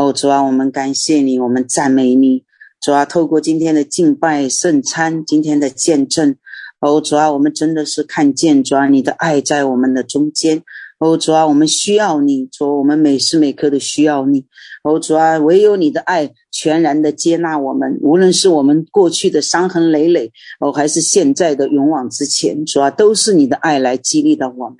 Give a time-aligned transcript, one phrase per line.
[0.00, 2.42] 哦，主啊，我们感谢你，我们赞美你。
[2.80, 6.36] 主啊，透过今天的敬拜圣餐，今天的见证，
[6.80, 10.62] 哦，主啊，我们真的是看见主啊，你的爱在我们的中间。
[11.00, 14.46] 哦，主啊，我们需要你，主，我们每时每刻都需要你。
[14.82, 24.76] 哦，主啊，唯有你的爱全然的接纳我们，无论是我们过去的伤痕累累，哦，还是现在的勇往直前，主啊，都是你的爱来激励到我们。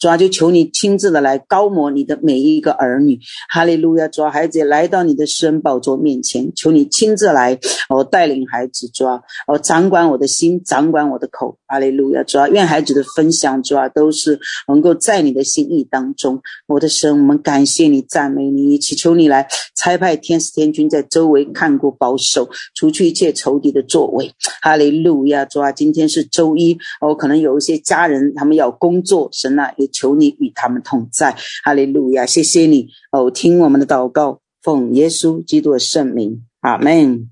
[0.00, 4.06] 主啊，就求你亲自的来高摩你的每一个儿女，哈利路亚！
[4.06, 7.58] 主啊，孩子也来到你的施恩宝座面前，求你亲自来
[7.88, 12.22] 哦带领孩子，主啊，哦掌管我的心，掌管我的口，哈利路亚！
[12.22, 16.40] 主啊，愿孩子的分享，主啊，都是能够在你的心意当中。
[16.66, 19.43] 我的神，我们感谢你，赞美你，祈求你来
[19.76, 25.44] 差派天使天军在周围看顾保守，除去一切仇敌的作为，哈利路亚！
[25.44, 29.72] 主啊，今天是周一，哦，可能有一些家人他们要工作，神啊。
[29.76, 31.34] 也求你与他们同在，
[31.64, 32.24] 哈利路亚！
[32.24, 37.28] 谢谢你哦，听我们的祷告，奉耶稣基督的圣名，阿门。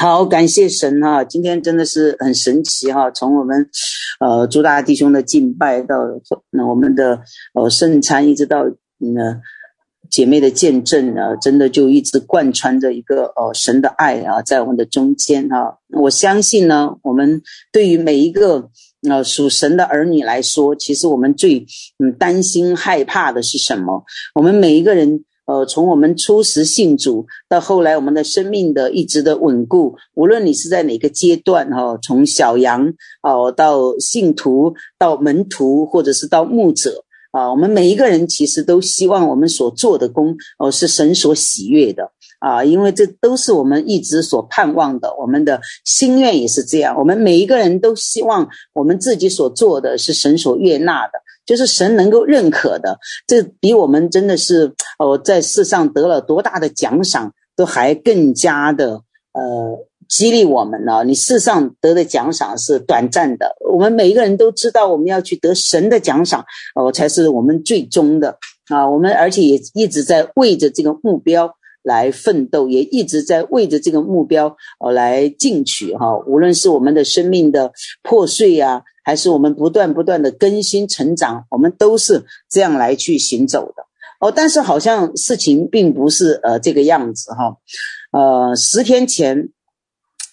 [0.00, 3.68] 好，感谢神哈，今天真的是很神奇哈，从我们
[4.18, 5.96] 呃诸大弟兄的敬拜到
[6.50, 7.20] 那我们的
[7.54, 9.40] 呃圣餐，一直到嗯
[10.12, 15.78] 姐妹的见证啊，真的就一直贯穿着一个呃神的爱啊，在我们的中间啊。
[15.88, 18.70] 我相信呢，我们对于每一个。
[19.04, 21.66] 那属神的儿女来说，其实我们最
[21.98, 24.04] 嗯担心害怕的是什么？
[24.32, 37.02] 我们每一个人，呃，从我们初时信主到后来，我们的生命的一直的稳固，无论你是在哪个阶段哈，从小羊哦到信徒到门徒，或者是到牧者
[37.32, 42.12] 啊，我们每一个人其实都希望我们所做的工哦是神所喜悦的。
[42.38, 46.98] 啊，因为这都是我们一直所盼望的，我们的心愿也是这样。
[46.98, 51.12] 我们每一个人都希望我们自己所做的是神所悦纳的，
[51.46, 52.98] 就是神能够认可的。
[53.28, 59.00] 这比我们真的是哦，在世上得了多大的奖赏，都还更加的
[59.34, 59.78] 呃
[60.12, 61.02] 激励我们呢。
[61.04, 66.44] 你世上得的奖赏是短暂的，我们每一个人都知道，我们要去得神的奖赏
[66.74, 68.36] 哦，才是我们最终的
[68.68, 68.88] 啊。
[68.88, 71.54] 我们而且也一直在为着这个目标。
[71.84, 76.16] 来奋斗，也一直在为着这个目标呃来进取哈。
[76.28, 77.72] 无论是我们的生命的
[78.04, 83.82] 破碎啊，还是我们不断不断的更新成长，我们都是这样来去行走的
[84.20, 84.30] 哦。
[84.30, 87.56] 但是好像事情并不是呃这个样子哈。
[88.12, 89.48] 呃，十天前，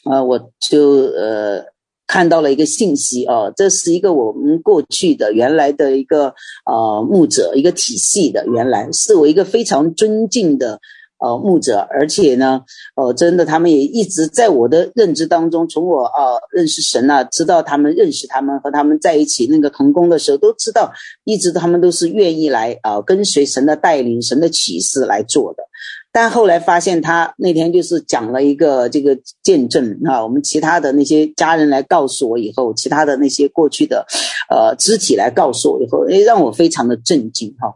[0.06, 1.64] 呃，我就呃
[2.06, 6.34] 看到了一个信息哦，这是一个我们过去的原来的一个
[6.66, 10.80] 呃牧者一个体系的，原来是我一个非常尊敬的。
[11.22, 12.62] 呃，牧者，而且呢，
[12.96, 20.90] 呃，真的，他们也一直在我的认知当中，从我呃认识神啊，知道他们认识他们和他们在一起那个同工的时候，都知道，
[21.26, 25.64] 一直他们都是愿意来啊、跟随神的带领、神的启示来做的。
[26.12, 34.06] 但后来发现，他那天就是讲了一个这个见证啊，我们其他的那些家人来告诉我以后，其他的那些过去的
[34.50, 37.68] 呃肢体来告诉我以后，哎，让我非常的震惊哈。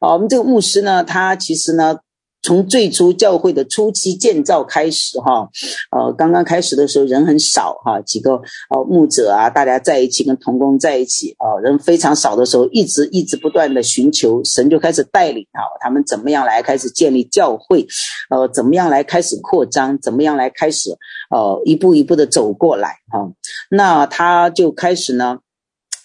[0.00, 1.98] 啊，我们这个牧师呢，他其实呢。
[2.46, 5.50] 从最初教会的初期建造开始，哈，
[5.90, 8.34] 呃，刚刚开始的时候人很少，哈，几个
[8.70, 17.84] 呃牧者啊，大家在一起跟同工在一起，啊，人非常少的时候，一直一直不断的寻求神，就开始带领啊，他们怎么样来开始建立教会，
[18.30, 20.90] 呃，怎么样来开始扩张，怎么样来开始，
[21.30, 23.28] 呃，一步一步的走过来，哈，
[23.70, 25.38] 那他就开始呢。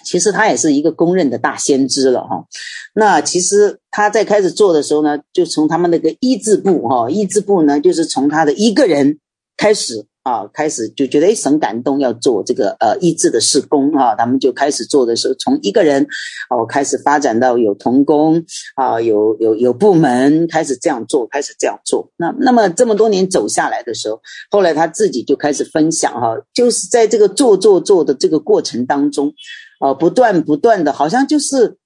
[0.03, 2.45] 其实他也是一个公认的大先知了哈，
[2.93, 9.19] 那其实他在开始做的时候呢，就从他们那个医治部哈，医治部呢就是从他的一个人
[9.57, 16.05] 开始啊，开始就觉得诶神感动要做这个呃医治的事工啊，他们就开始做的时候，从一个人
[16.49, 18.43] 哦开始发展到有同工
[18.75, 22.11] 啊，有有有部门开始这样做，开始这样做。
[22.17, 29.33] 那那么这么多年走下来的时候，后来他自己就开始分享哈，就是在这个做做做的这个过程当中。
[29.81, 31.77] 呃，不断不断的，好像就是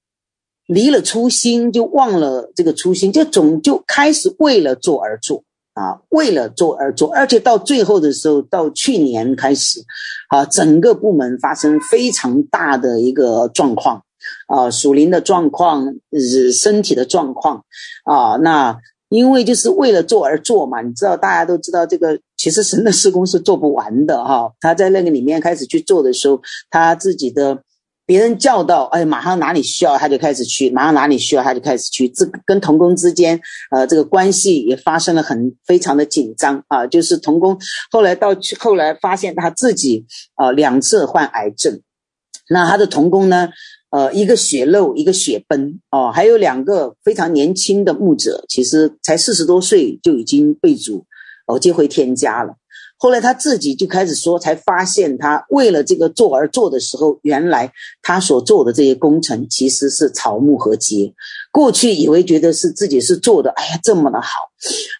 [0.68, 5.44] 离了初心，就忘了这个初心，就总就开始为了做而做
[5.76, 9.80] 啊，为了做而做，而且到最后的时候，到去年开始，
[10.28, 14.04] 啊，整个部门发生非常大的一个状况
[14.48, 17.64] 啊，属灵的状况，呃身体的状况
[18.04, 18.78] 啊，那
[19.08, 27.64] 因为就是为了做而做嘛，你知道，大家都知道这个，其实神的施工是做不完的哈，他在那个里面开始去做的时候，他自己的。
[28.06, 32.08] 别人叫到，哎，马上哪里需要他就开始去，马上哪里需要他就开始去。
[32.10, 33.40] 这跟童工之间，
[33.72, 36.86] 呃，这个关系也发生了很非常的紧张啊。
[36.86, 37.58] 就是童工
[37.92, 38.30] 后来到
[38.60, 40.06] 后来发现他自己，
[40.36, 41.82] 呃，两次患癌症，
[42.50, 43.50] 那他的童工呢，
[43.90, 51.06] 呃，一个血漏，一个血崩，哦，还有两个非常年轻的牧者，其实才四十多岁就已经被主
[51.48, 52.56] 哦接回天家了。
[52.98, 57.72] 后来他自己就开始说，才发现他为了这个做而做的时候，原来
[58.02, 61.14] 他所做的这些工程其实是草木合接。
[61.52, 64.28] 过去以为觉得是自己是做的，哎呀，这么的好，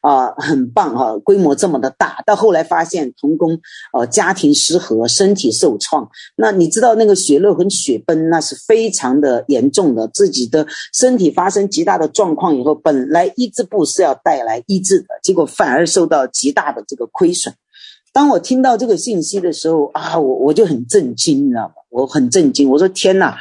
[0.02, 2.22] 啊、很棒哈、规模这么的大。
[2.26, 3.60] 到后来发现同工，
[3.92, 6.10] 呃，家庭失和，身体受创。
[6.38, 17.54] 那你知道那个血漏和血崩，那是非常的严重的，自己的身体发生极大的状况以后，本来医治部是要带来医治的，结果反而受到极大的这个亏损。
[18.16, 21.74] 当我听到这个信息的时候啊，我我就很震惊，你知道吗？
[21.90, 23.38] 我很震惊，我说天哪！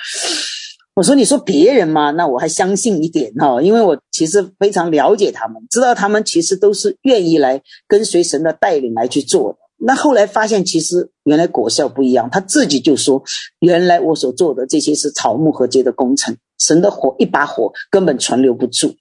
[0.96, 9.58] 我说你说别人嘛，那我还相信一点哈，因为我其实非常了解他们，知道他们其实都是愿意来跟随神的带领来去做的。
[9.76, 13.22] 那后来发现，其实原来果效不一样，他自己就说，
[13.60, 18.94] 原来我所做的这些是草木合接的工程，神的火一把火根本存留不住。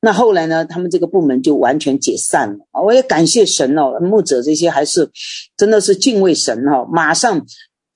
[0.00, 2.58] 那后来呢，他们这个部门就完全解散了！
[2.84, 5.10] 我也感谢神哦，牧者这些还是
[5.56, 7.44] 真的是敬畏神哈，马上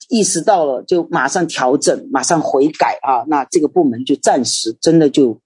[0.08, 3.24] 意识到了，就马上调整，马上悔改啊！
[3.28, 5.38] 那这个部门就暂时真的就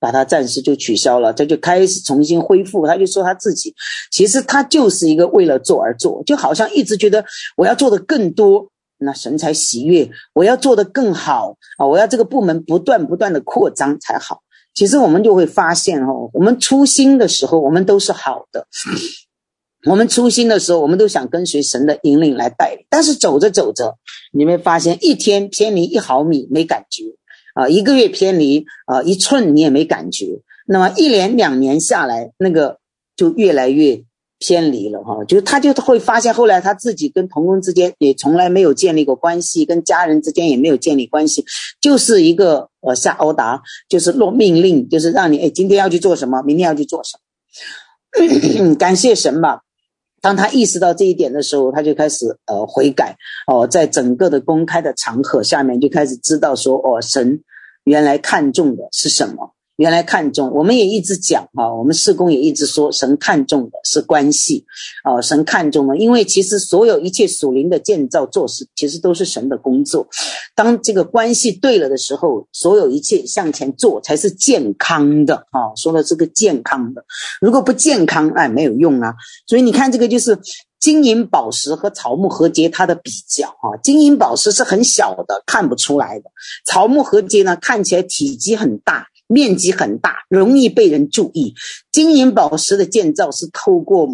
[0.00, 2.86] 把它暂时就取消了，他就开始重新恢复。
[2.86, 3.74] 他就说他自己
[4.10, 7.24] 其实他就是一个为了做而做，就好像一直觉得
[7.56, 8.68] 我要做的更多，
[8.98, 14.42] 那神才喜悦；我要做的更好啊，我要这个部门不断不断的扩张才好。
[14.74, 18.68] 其实我们就会发现哦，我们初心的时候，我们都是好的。
[19.86, 22.86] 我们初心的时候，我们都想跟随神的引领来带领。
[22.88, 23.96] 但是走着走着，
[24.32, 27.04] 你会发现一天偏离一毫米没感觉
[27.58, 30.26] 啊，一个月偏离啊一寸你也没感觉。
[30.66, 32.78] 那么一年两年下来，那个
[33.16, 34.04] 就越来越。
[34.40, 41.44] 偏离了哈，就是他就会发现，后来他自己跟同工之间也从来没有建立过关系，跟家人之间也没有建立关系，
[41.80, 48.74] 就是一个呃下 order，就是落命令，就是让你哎今天要去做什么，明天要去做什么。
[48.78, 49.62] 感谢神吧，
[50.20, 53.16] 当他意识到这一点的时候，他就开始呃悔改
[53.46, 57.42] 哦，在整个的公开的场合下面就开始知道说哦，神
[57.84, 59.54] 原来看重的是什么。
[59.78, 64.64] 原来看重，我们也一直讲啊，我们事工也一直说，神看重的是关系，
[65.04, 70.08] 啊，神看重的，因为其实所有一切属灵的建造做事，其实都是神的工作。
[70.56, 75.70] 当这个关系对了的时候，所有一切向前做才是健康的啊。
[75.76, 77.04] 说的这个健康的，
[77.40, 79.14] 如果不健康，哎，没有用啊。
[79.46, 80.36] 所以你看，这个就是
[80.80, 83.78] 金银宝石和草木合结它的比较啊。
[83.80, 86.24] 金银宝石是很小的，看不出来的；
[86.66, 89.06] 草木合结呢，看起来体积很大。
[89.28, 91.54] 面积很大，容易被人注意。
[91.92, 94.08] 金银宝石的建造是透过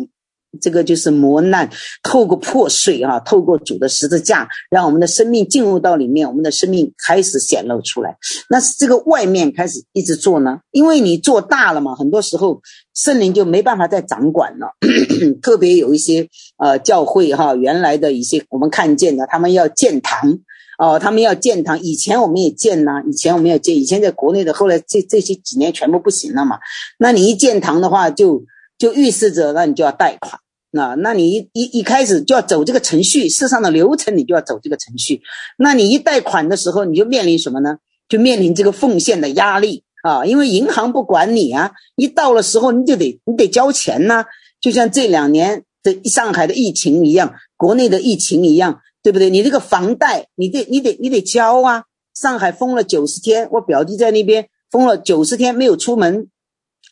[0.61, 1.69] 这个就是磨难，
[2.03, 8.17] 透过破碎啊，透过主的十字架，让我们的生命进入到里面，我们的生命开始显露出来。
[8.49, 12.61] 那是这个外面开始一直做呢，因为你做大了嘛，很多时候
[12.95, 14.69] 圣灵就没办法再掌管了。
[15.43, 20.39] 特别有一些呃教会哈，原来的一些我们看见的，他们要建堂。
[20.79, 26.59] 哦，他们要建堂，以前我们也建呐，以前我们也建，以前在国内的，后来这这些几年全部不行了嘛。
[26.99, 28.43] 那你一建堂的话就，
[28.77, 30.41] 就预示着，那你就要贷款，
[30.73, 35.23] 那那你一一一开始就要走这个程序，世上的流程你就要走这个程序。
[35.57, 37.77] 那你一贷款的时候，你就面临什么呢？
[38.09, 44.25] 就面临这个奉献的压力啊，因为银行不管你啊，一到了时候你就得你得交钱呐、
[44.61, 48.81] 就像这两年的上海的疫情一样，国内的疫情一样。
[49.05, 49.29] 对不对？
[49.29, 51.85] 你这个房贷，你得你得你得交啊！
[52.15, 56.31] 上海封了九十天，我表弟在那边封了九十天没有出门，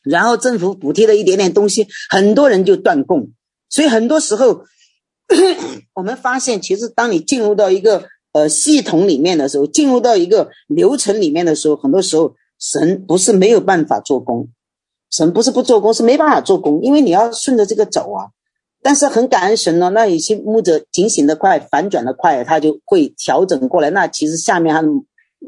[0.04, 3.31] 然后政府补贴了一点点东西，很多人就断供。
[3.71, 4.64] 所以很多时候，
[5.95, 14.50] 我们发现，其实当你进入到一个呃系统里面的时候，进入到一个流程里面的时候，很多时候神不是没有办法做工，
[15.11, 18.26] 神不是不做工，是没办法做工，因为你要顺着这个走啊。
[18.83, 23.91] 但是很感恩神呢，那有些牧者警醒的快，反转的快，他就会调整过来。
[23.91, 24.83] 那其实下面他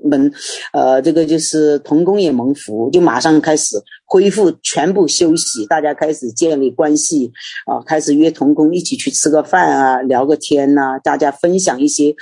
[0.08, 0.32] 们，
[0.72, 7.32] 呃，这个就是童工也蒙福，就马上开始恢复全部休息，大家开始建立关系
[7.66, 12.14] 啊，开始约童工一起去吃个饭啊，聊个天呐、大家分享一些。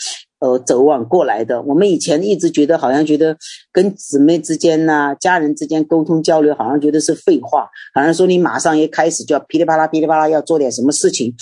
[0.43, 3.37] 呃，走往过来的，我们以前一直觉得，好像觉得
[3.71, 11.33] 跟姊妹之间呐、家人之间沟通交流，好像觉得是废话，好像说你马上一开始就要噼里啪啦、噼里啪啦要做点什么事情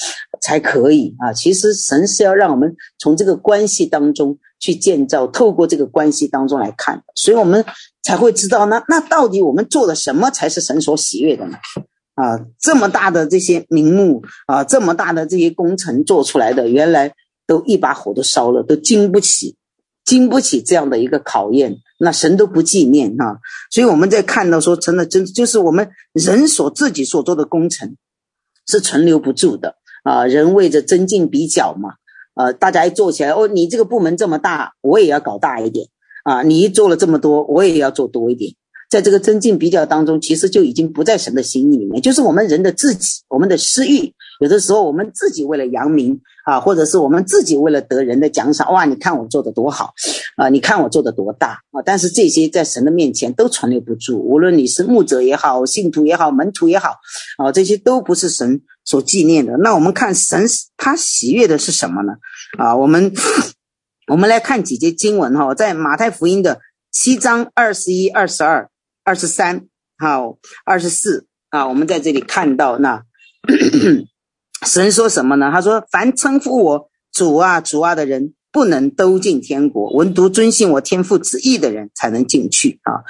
[0.42, 1.32] 才可以啊。
[1.32, 7.64] 其实神是要让我们从这个关系当中去建造，透过这个关系当中来看，所以我们
[8.02, 11.56] 才会知道，那那到底我们做了什么才是神所喜悦的呢？
[12.16, 17.14] 啊，这么大的这些名目啊，这么大的这些工程做出来的，原来。
[17.50, 19.56] 都一把火都烧了，都经不起
[20.04, 23.40] 经不起这样的一个考验，那神都不纪念哈。
[23.72, 27.96] 所以我们在看到说，成了真就是我们人所自己所做的工程
[28.68, 30.26] 是存留不住的啊。
[30.26, 31.94] 人为着增进比较嘛，
[32.34, 35.88] 呃，大家一做起来，哦，你这个部门这么大，我也要搞大一点
[36.22, 36.44] 啊。
[36.44, 38.54] 你一做了这么多，我也要做多一点。
[38.88, 44.12] 在这个增进比较当中，其实就已经不在神的心里面，就是我们人的自己，我们的私欲。
[44.40, 49.92] 有的时候，我们自己为了扬名啊，或者是我们自己为了得人的奖赏，哇，你看我做的多好
[50.36, 51.82] 啊，你看我做的多大啊！
[51.84, 56.96] 但是这些在神的面前都存留不住，无论你是牧者也好，信徒也好，门徒也好，
[57.38, 59.56] 啊，这些都不是神所纪念的。
[59.58, 62.14] 那我们看神他喜悦的是什么呢？
[62.58, 63.12] 啊，我们
[64.08, 68.68] 我们来看几节经文哈，在马太福音的七章二十一、二十二。
[69.02, 69.66] 二十三，
[69.98, 73.02] 好，二十四啊，我们在这里看到那
[74.66, 75.50] 神说什么呢？
[75.52, 83.04] 他说：“凡称呼我主啊、主啊的人，不能都进天国；唯独遵行我天父旨意的人，才能进去。”啊，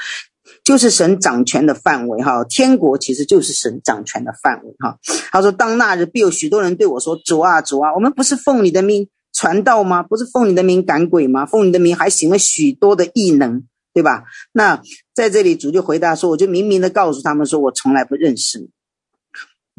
[0.64, 2.44] 就是神掌权的范围哈。
[2.44, 4.98] 天国其实就是神掌权的范围哈。
[5.30, 10.02] 他说：“当那日，必有许多人对我说：主啊、主啊，我们不是奉你的命传道吗？
[10.02, 11.46] 不是奉你的命赶鬼吗？
[11.46, 14.22] 奉你的名还行了许多的异能。”对吧？
[14.52, 14.80] 那
[15.12, 18.68] 在这里主就回答说：“我就明明的告诉他们说，我从来不认识你，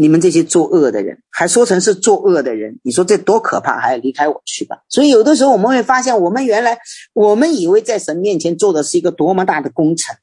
[0.02, 3.80] 你们这些作恶的人，还说成是作恶的人，你说这多可怕！
[3.80, 6.80] 还要离开我去吧。”所以有的时候我们会发现，我们原来
[7.14, 10.16] 我们以为在神面前做的是一个多么大的工程，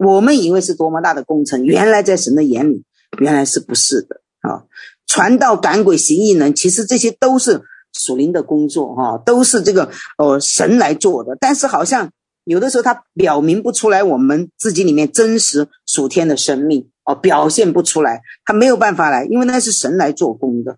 [0.00, 2.82] 我们以为是多么大的工程，原来在神的眼里，
[3.20, 4.64] 原来是不是的啊？
[5.06, 12.10] 传道、赶鬼、行异能，其实这些都是属灵的工作哈，都是这个呃神来做的，但是好像。
[12.44, 20.72] 有的时候，他表明不出来我们自己里面真实属天的生命表现不出来，他没有办法来，因为那是神来做工的，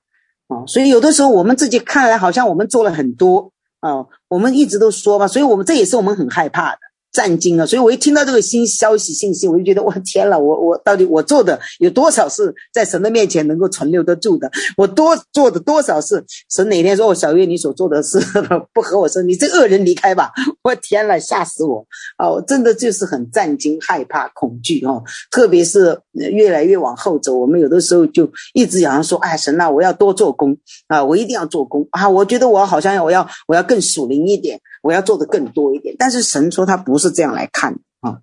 [0.48, 6.78] 啊，所以有的时候我们自己看来好像我们做了很多啊，我们一直都说嘛，所以我们这也是我们很害怕的。
[7.12, 14.50] 战惊了，所以我一听到这个新消息信息，我就觉得我天了，我我到底我做的有多少是在神的面前能够存留得住的？
[14.76, 18.18] 我多做的多少是神哪天说我小月你所做的事
[18.72, 20.32] 不合我说你这恶人离开吧！
[20.62, 21.84] 我天了，吓死我
[22.16, 22.30] 啊！
[22.30, 25.02] 我真的就是很战惊、害怕、恐惧哦。
[25.30, 30.56] 特别是越来越往后走，我们有的时候就一直想要说，哎，神呐，我要多做工
[30.88, 32.08] 啊，我一定要做工啊！
[32.08, 34.58] 我觉得我好像我要我要更属灵一点。
[34.82, 38.18] 我要做的更多一点，但是神说他不是这样来看啊。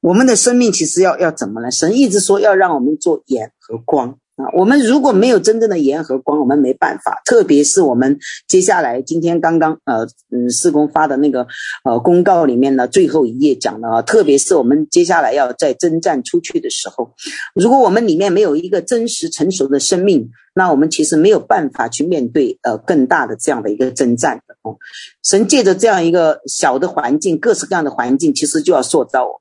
[0.00, 1.70] 我们的生命其实要要怎么呢？
[1.70, 4.18] 神一直说要让我们做盐和光
[4.56, 7.20] 我们如果没有真正的盐和光，我们没办法。
[7.24, 8.18] 特别是我们
[8.48, 11.46] 接下来今天刚刚呃嗯事工发的那个
[11.84, 17.12] 呃公告里面呢，最后一页讲的啊，特别是我们接下来要在征战出去的时候，
[17.54, 20.30] 如果我们里面没有一个真实成熟的生命。
[20.54, 24.76] 那我们其实没有办法去面对呃更大的这样的一个征战的哦。
[25.24, 29.40] 神借着这样一个小的环境，各式各样的环境，其实就要塑造我。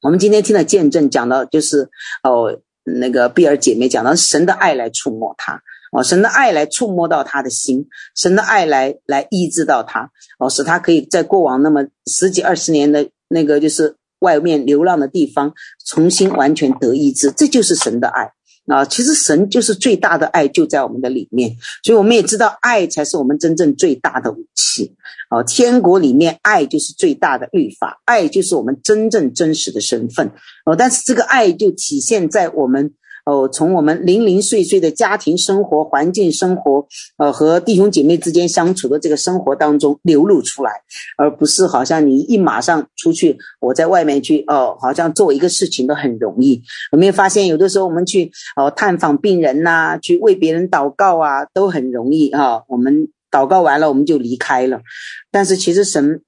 [0.00, 1.90] 我们今天听的见证讲到，就是
[2.22, 5.62] 哦那个碧儿姐妹讲的神的爱来触摸他
[5.92, 7.86] 哦，神的爱来触摸到他的心，
[8.16, 15.52] 神的爱来来医治到他哦，使他可以在过往那么十几二十年的那个就是外面流浪的地方，
[15.84, 18.32] 重新完全得医治，这就是神的爱。
[18.66, 24.94] 啊，其实神就是最大的爱，就在我们的里面，所以我们也知道，爱才是我们真正最大的武器。
[25.28, 30.30] 啊，天国里面，爱就是最大的律法，爱就是我们真正真实的身份。
[30.64, 32.94] 哦，但是这个爱就体现在我们。
[33.24, 36.84] 哦，从我们零零碎碎的家庭生活、环境生活，
[37.18, 40.72] 呃，和弟兄姐妹之间相处的这个生活当中流露出来，
[41.16, 46.60] 而不是好像你一马上出去，我在外面去，哦，好像做一个事情都很容易。
[46.90, 54.80] 有没有发现，有的时候我们去哦探访病人呐、去为别人祷告啊，都很容易啊、我们祷告完了，我们就离开了。
[55.30, 56.22] 但是其实神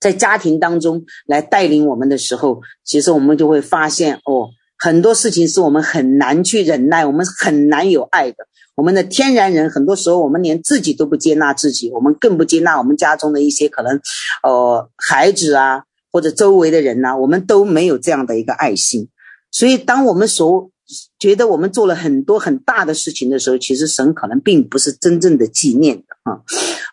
[0.00, 4.48] 在家庭当中来带领我们的时候，其实我们就会发现哦。
[4.78, 8.46] 很多事情是我们很难去忍耐，我们很难有爱的。
[8.74, 14.00] 我们的天然人，很多时候我们连自己都不接纳自己，我们更不接纳我们家中的一些可能，
[14.42, 19.08] 呃，孩子啊，或者周围的人呐、我们都没有这样的一个爱心。
[19.52, 20.70] 所以，当我们所
[21.18, 26.40] 觉得我们做了很多很大的事情的时候，其实神可能并不是真正的纪念的啊。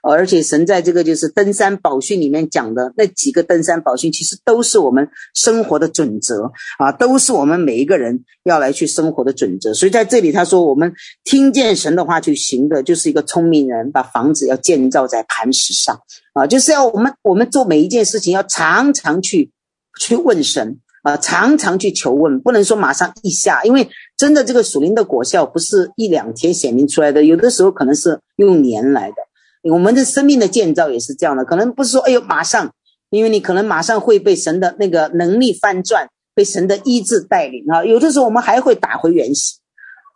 [0.02, 9.74] 而且神在这个就是登山宝训里面讲的那几个登山宝训，其实都是我们生活的准则啊，都是我们每一个人要来去生活的准则。
[9.74, 10.94] 所以在这里他说，我们
[11.24, 16.00] 听见神的话去行的，就是一个聪明人把房子要建造在磐石上
[16.34, 19.52] 啊，就是要我们我们做每一件事情要常常去
[20.00, 20.80] 去问神。
[21.04, 29.16] 啊，常常去求问，不能说马上一下，因为真的这个属灵的果效不是一两天显明出来的，有的时候可能是用年来的。
[29.72, 32.72] 我们的生命的建造也是这样的，可能不是说哎呦马上，
[33.10, 37.84] 因为你可能马上会被神的那个能力翻转，被神的医治带领啊。
[37.84, 39.60] 有的时候我们还会打回原形，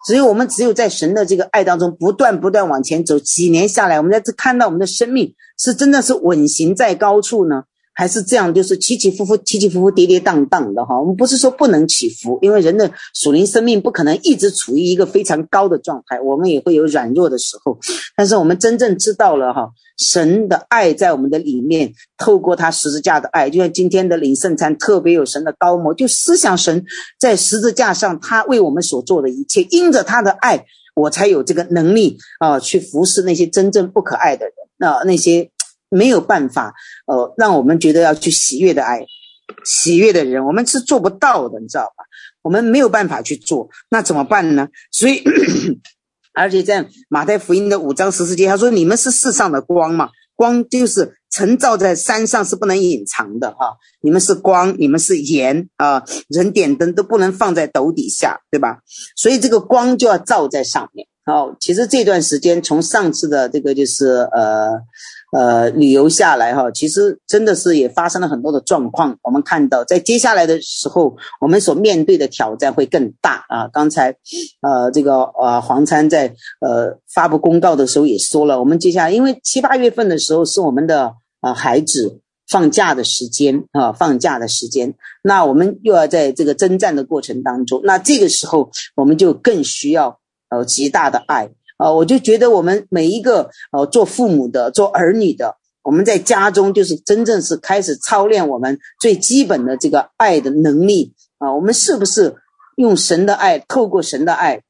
[0.07, 7.63] 只有我们只有在神的这个爱当中不断不断往前走，几年下来，我们在这看到我们的生命是真的是稳行在高处呢。
[7.95, 10.99] 还是这样，就是起起伏伏、起起伏伏、跌跌宕宕的哈。
[10.99, 17.79] 我们不是说不能起伏，因为人的属灵生命不可能一直处于一个非常高的状态，我们也会有软弱的时候。
[18.17, 26.83] 但是我们真正知道了哈，神的爱在我们的里面，透过他十字架的爱，就像今天的领圣餐特别有神的高摩，就思想神
[27.17, 35.49] 在十字架上他为我们所做的一切，因着他的爱，我才有这个能力啊，去服侍那些真正不可爱的人，那那些。
[35.89, 36.73] 没有办法，
[37.07, 39.05] 呃，让我们觉得要去喜悦的爱，
[39.63, 42.03] 喜悦的人，我们是做不到的，你知道吧？
[42.41, 44.67] 我们没有办法去做，那怎么办呢？
[44.91, 45.23] 所以，
[46.35, 53.75] 而且在马太福音的五章十四节，他说：“你们是世上的光嘛，光就是晨照在山上是不能隐藏的哈。
[54.01, 58.79] 你们是光，你们是盐啊，人点灯都不能放在斗底下，对吧？
[59.15, 61.07] 所以这个光就要照在上面。
[61.25, 64.69] 好，其实这段时间从上次的这个就是呃。”
[65.35, 69.17] 呃，旅游下来哈，其实真的是也发生了很多的状况。
[69.21, 73.67] 我们看到，在接下来的时候，我们所面对的挑战会更大啊。
[73.67, 74.15] 刚才，
[74.61, 91.49] 呃，这个呃黄参在呃发布公告的时候也说了，我们接下来因为七八月份的时候是我们的呃孩子放假的时间啊，放假的时间，那我们又要在这个征战的过程当中，那这个时候我们就更需要呃极大的爱。
[91.77, 101.53] 啊，我就觉得我们每一个呃做父母的、做儿女的，我们在家中就是真正是开始操练我们最基本的这个爱的能力啊。
[101.53, 102.35] 我们是不是
[102.77, 104.61] 用神的爱，透过神的爱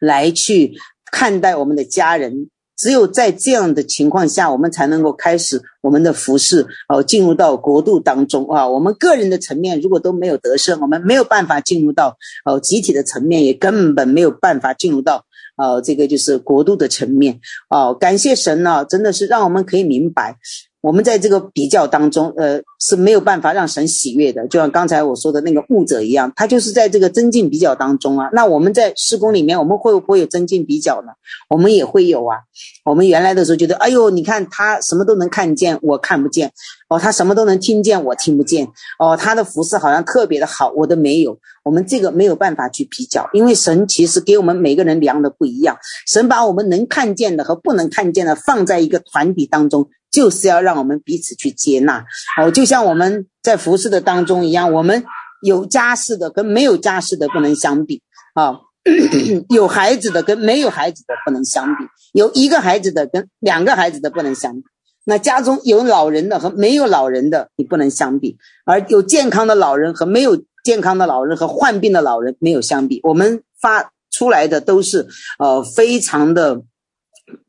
[0.00, 0.74] 来去
[1.10, 2.50] 看待我们的家人？
[2.76, 8.68] 只有在这样的情况下，我们才能够开始我们的服饰，哦，进入到国度当中啊。
[8.68, 15.24] 我们个人的层面如果都没有得胜，我们没有办法进入到哦集体的层面，也根本没有办法进入到。
[15.58, 17.38] 呃，这个就是国度的层面。
[17.68, 20.36] 哦，感谢神呢，真的是让我们可以明白，
[20.80, 24.46] 我们在这个比较当中，呃，是没有办法让神喜悦的。
[24.46, 28.28] 就像刚才我说的那个悟者一样，他就是在这个增进比较当中啊。
[28.32, 31.12] 那我们在施工里面，我们会不会有增进比较呢？
[31.48, 32.36] 我们也会有啊。
[32.84, 36.52] 我们原来的时候觉得，哎呦，你看他什么都能看见，我看不见。
[36.88, 38.68] 哦，他什么都能听见，我听不见。
[38.98, 41.38] 哦，他的服饰好像特别的好，我都没有。
[41.64, 45.76] 我们这个没有办法去比较，因为神其实给我们每个人量的不一样。
[46.06, 52.04] 神把我们能看见的和不能看见的放在一个团体当中，就是要让我们彼此去接纳。
[52.40, 55.04] 哦，就像我们在服饰的当中一样，我们
[55.42, 58.02] 有家室的跟没有家室的不能相比
[58.34, 58.60] 啊，
[59.50, 64.62] 有孩子的跟没有孩子的不能相比，有一个孩子的跟两个孩子的不能相比。
[65.04, 73.00] 那家中有老人的和没有老人的，你不能相比；而有健康的老人和没有健康的老人和患病的老人没有相比。
[73.02, 75.06] 我们发出来的都是
[75.38, 76.60] 呃非常的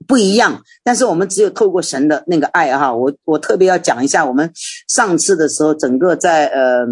[0.07, 4.51] 不一样，但是我们只有透过神的那个爱哈，我我特别要讲一下，我们
[4.87, 6.85] 上次的时候，整个在呃。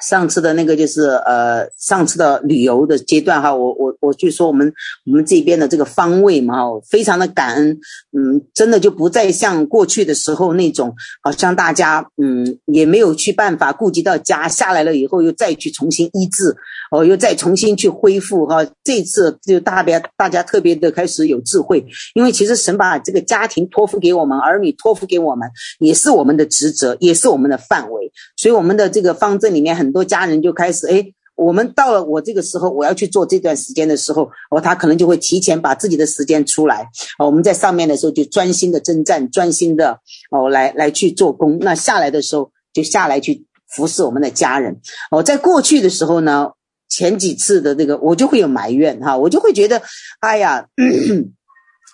[0.00, 4.72] 上次的那个就是呃，上次的旅游的阶段哈，我我我就说我们
[5.04, 6.56] 我们这边的这个方位嘛，
[6.88, 7.78] 非常的感恩，
[8.16, 16.56] 嗯，真的就不再像过去的时候那种，好像大家嗯也没有去办法顾及到家下来了以后又再去重新医治，
[16.90, 18.66] 哦，又再重新去恢复哈。
[18.82, 21.84] 这次就大别大家特别的开始有智慧，
[22.14, 25.46] 因为其实神把这个家庭托付给我们，儿女托付给我们，
[25.78, 29.89] 也是我们的职责，也是我们的范围，所以我们的这个方阵里面很。
[29.90, 36.88] 很多家人就开始哎，我们到了我这个时候，我要去做这段时间的时候，哦，他可能就会提前把自己的时间出来。
[37.18, 39.98] 哦，我们在上面的时候就专心的征战，专心的
[40.30, 41.58] 哦来来去做工。
[41.58, 44.80] 那下来的时候就下来去服侍我们的家人。
[45.10, 46.52] 哦，在过去的时候呢，
[46.88, 49.82] 前几次的这个我就会有埋怨哈，我就会觉得，
[50.20, 50.68] 哎呀。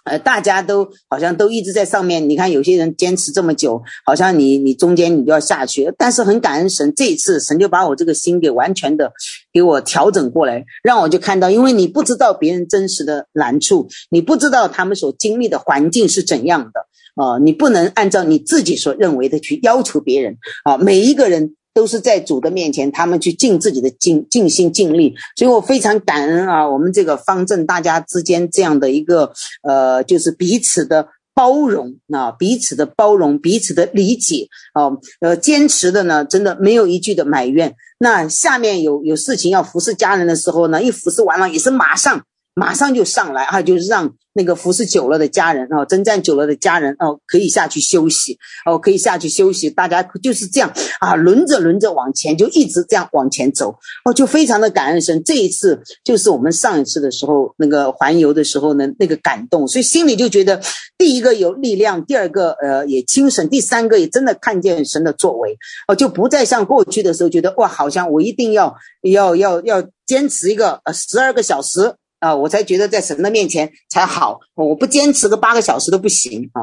[0.06, 2.30] 呃，大家都好像都一直在上面。
[2.30, 5.92] 你看，有些人坚持这么久，好像你你中间你就要下去。
[5.98, 9.12] 但是很感恩神，这一次神就把我这个心给完全的
[9.52, 21.56] 给我调整过来，让我就看到，因为你不知道别人真实的难处，你不知道他们所经历的环境是怎样的啊、呃，你不能按照你自己所认为的去要求别人啊、每一个人。
[21.76, 26.66] 都是在主的面前，他们去尽自己的尽尽心尽力，所以我非常感恩啊！
[26.66, 29.30] 我们这个方阵大家之间这样的一个
[29.62, 34.88] 呃，就是彼此的包容啊，彼此的包容，彼此的理解啊，
[35.20, 37.74] 呃，坚持的呢，真的没有一句的埋怨。
[37.98, 42.24] 那下面有有事情要服侍家人的时候呢，一服侍完了也是马上
[42.58, 49.68] 马上就上来啊，就是让那个服侍久了的家人哦，征战久了的家人哦，可以下去休息哦，可以下去休息。
[49.68, 55.22] 大家就是这样啊，轮着轮着往前，就一直这样往前走哦，就非常的感恩神。
[55.22, 60.58] 这一次就是我们上一次的时候那个环游的时候呢，那个感动，所以心里就觉得
[60.96, 71.96] 第一个有力量，第二个呃也精神，第三个也真的看见神的作为哦，就不再像过去的时候觉得哇，好像我一定要要要要坚持一个呃十二个小时。
[72.20, 76.60] 啊，我才觉得在神的面前才好，我不坚持个八个小时都不行啊！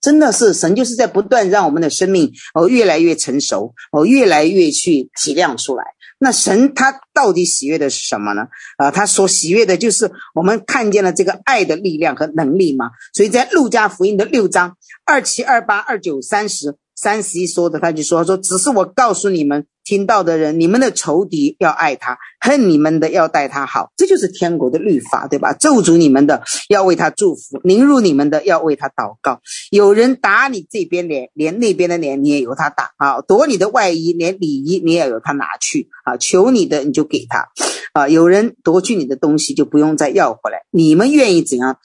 [0.00, 5.84] 真的是神就是在不断让我们的生命哦越来越成熟，哦越来越去体谅出来。
[6.18, 8.48] 那神他到底喜悦的是什么呢？
[8.76, 12.90] 啊，他所喜悦的就是我们看见了这个爱的力量和能力嘛。
[13.14, 16.76] 所以在路加福音的六章二七二八二九三十。
[16.96, 25.52] 三十一说的，他就说说，只是我告诉你们听到的人，你们的仇敌要爱他，恨你们的要待他好，这就是天国的律法，对吧？
[25.52, 29.40] 咒诅你们的要为他祝福，凌辱你们的要为他祷告。
[29.72, 33.20] 有人打你这边脸，连那边的脸你也由他打啊！
[33.22, 36.16] 夺你的外衣，连里衣你也由他拿去啊！
[36.16, 37.48] 求你的你就给他
[37.92, 38.08] 啊！
[38.08, 40.62] 有人夺去你的东西，就不用再要回来。
[40.70, 41.78] 你们愿意怎样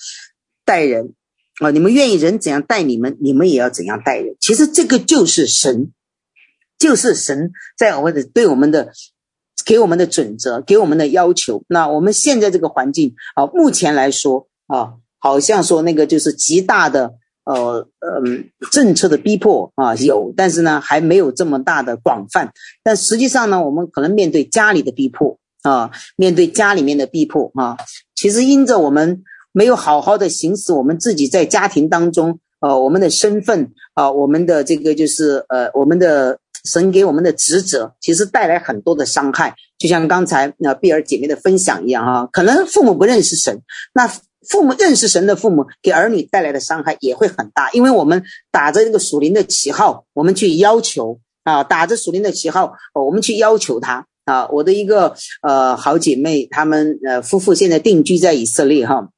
[0.64, 1.16] 待人？
[1.60, 4.36] 啊，你们愿意人怎样待你们，你们也要怎样待人。
[4.40, 5.92] 其实这个就是神，
[6.78, 8.92] 就是神在我们的对我们的
[9.66, 11.64] 给我们的准则，给我们的要求。
[11.68, 17.14] 那我们现在这个环境啊，目前来说啊，好像说那个就是极大的
[17.46, 22.52] 呃嗯政策的逼迫啊有，但是呢还没有这么大的广泛。
[22.84, 27.78] 但实际上呢，我们可能面对家里的逼迫啊，面对家里面的逼迫啊，
[28.16, 29.24] 其实因着我们。
[29.58, 39.56] 没有好好的行使我们自己在家庭当中，呃，我们的身份啊、我们的这个就是呃，我们的神给我们的职责，其实带来很多的伤害。
[39.78, 43.62] 就像刚才那碧儿姐妹的分享一样啊，可能父母不认识神，
[43.94, 54.48] 那父母认识神的父母给儿女带来的伤害也会很大，因为我们打着这个属灵的旗号，我们去要求啊，打着属灵的旗号，我们去要求他啊。
[54.50, 59.10] 我的一个呃好姐妹，他们呃夫妇现在定居在以色列哈。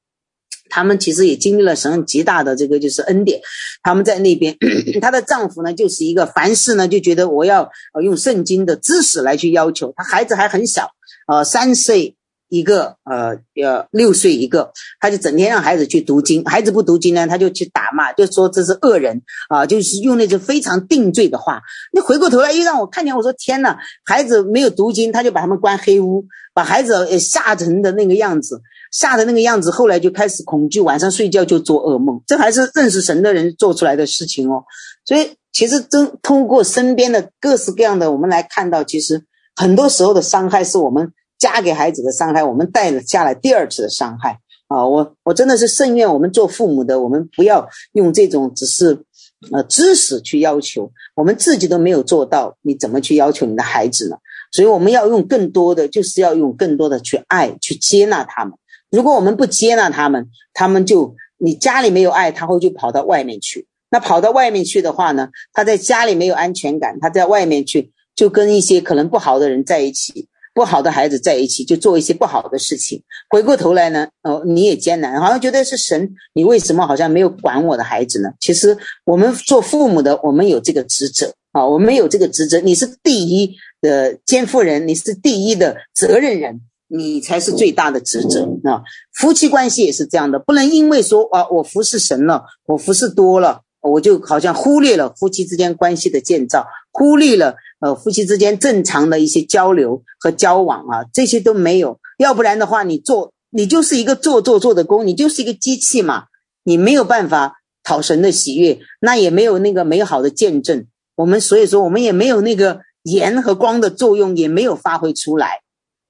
[0.69, 3.39] 他们其实也经历了神极大的这个就是恩典，
[3.81, 4.55] 他们在那边，
[5.01, 7.69] 她的丈夫呢就是一个凡事呢就觉得我要
[8.03, 10.89] 用圣经的知识来去要求，他孩子还很小，
[11.27, 12.16] 呃三岁
[12.49, 21.61] 一个，呃呃六岁一个，他就整天让孩子去读经，孩子不读经呢他就去打骂，就说这是恶人啊，就是用那种非常定罪的话。
[21.91, 28.61] 那回过头来又让我看见，我说天呐，孩子没有读经，他就把他们关黑屋，把孩子吓成的那个样子。
[28.89, 32.21] 吓的那个样子，后来就开始恐惧，晚上睡觉就做噩梦。
[32.25, 34.63] 这还是认识神的人做出来的事情哦。
[35.03, 39.25] 所以，其实真通过身边的各式各样的，我们来看到，其实
[39.57, 44.85] 很多时候的伤害是我们加给孩子的伤害，我们带了下来第二次的伤害啊。
[44.85, 49.03] 我我真的是甚愿我们做父母的，我们不要用这种只是
[49.51, 54.17] 呃知识去要求，我们自己都没有做到，你怎么去要求你的孩子呢？
[54.51, 58.53] 所以，我们要用更多的，就是要用更多的去爱，去接纳他们。
[58.89, 63.67] 如果我们不接纳他们，他们就你家里没有爱，他会就跑到外面去。
[63.89, 72.99] 那跑到外面去的话呢，他在家里没有安全感，他在外面去就跟一些可能不好的人在一起，不好的孩子在一起，就做一些不好的事情。
[73.29, 78.29] 回过头来呢，哦，你也艰难，好像觉得是神，你为什么好像没有管我的孩子呢？
[78.39, 82.59] 其实我们做父母的，我们有这个职责啊，我们有这个职责。
[82.61, 86.61] 你是第一的监护人，你是第一的责任人。
[86.89, 88.81] 你才是最大的职责啊！
[89.13, 101.99] 夫妻关系也是这样的，不能因为说啊，我服侍神了，我服侍多了，我就好像忽略了夫妻之间关系的建造，忽略了呃夫妻之间正常的一些交流和交往啊，这些都没有。
[102.17, 106.25] 要不然的话，你做你就是一个做做做的工，你就是一个机器嘛，
[106.63, 110.87] 你没有办法讨神的喜悦，那也没有那个美好的见证。
[111.15, 115.61] 我们所以说，我们也没有那个盐和光的作用，也没有发挥出来。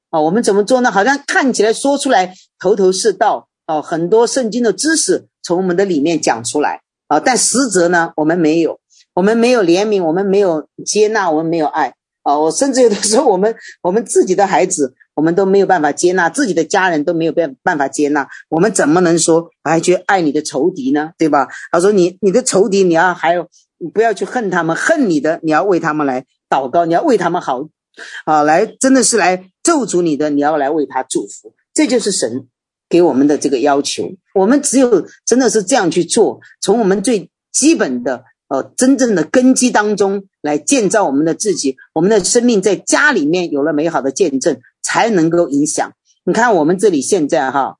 [0.09, 0.89] 啊，我们怎么做呢？
[0.89, 8.79] 好像看起来说出来头头是道啊，很多圣经的知识从我们的里面讲出来啊，但实则呢，我们没有，
[9.13, 11.93] 我们没有怜悯，我们没有接纳，我们没有爱
[12.23, 12.37] 啊。
[12.37, 21.11] 我甚至有的时候，我们我们自己的孩子，我们都没有办法接纳，自己的家人都没有办办法接纳，我们怎么能说还去爱你的仇敌呢？
[21.17, 21.47] 对吧？
[21.71, 23.47] 他说你你的仇敌，你要还有
[23.93, 27.67] 不要去恨他们，恨你的，你要为他们来祷告，你要为他们好。
[28.25, 32.47] 啊，来，真的是来咒诅你的，你要来为他祝福，这就是神
[32.89, 34.09] 给我们的这个要求。
[34.33, 45.93] 我们只有真的是这样去做，从我们最基本的呃真正的根基当中来建造我们的自己，我们的生命在家里面有了美好的见证，才能够影响。
[46.23, 47.77] 你看我们这里现在哈，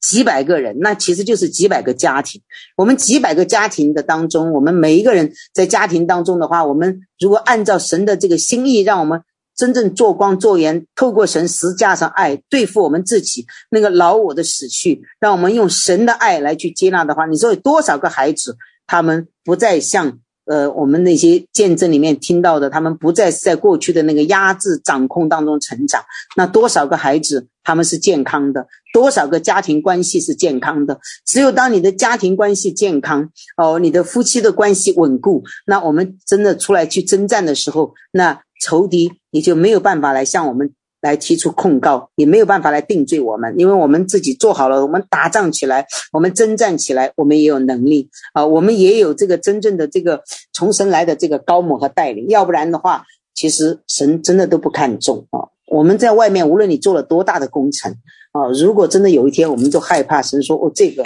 [0.00, 2.42] 几百个人，那其实就是几百个家庭。
[2.76, 9.22] 我们几百个家庭的当中，我们每一个人在家庭当中的话，我们如果按照神的这个心意，让我们
[9.56, 20.18] 真正做光做盐，透过神实加上爱对付我们自己那个老我的死去，让我们用神的爱来去接纳的话，你说有多少个孩子，他们不再像。
[20.46, 26.04] 呃，我们那些见证里面听到的，他们不再是在过去的那个压制、掌控当中成长。
[26.36, 28.66] 那多少个孩子他们是健康的？
[28.92, 31.00] 多少个家庭关系是健康的？
[31.24, 40.72] 只有当你的家庭关系健康，哦，你的夫妻的关系稳固，那我们真的出来去征战的时候，那仇敌也就没有办法来向我们。
[41.00, 50.22] 来提出控告，也没有办法来定罪我们，因为我们自己做好了，我们打仗起来，我们征战起来，我们也有能力啊，我们也有这个真正的这个
[50.54, 55.52] 从神来的这个高摩和带领，要不然的话，其实神真的都不看重啊。
[55.66, 57.92] 我们在外面，无论你做了多大的工程
[58.32, 61.04] 啊，如果真的有一天，我们都害怕神说，哦，这个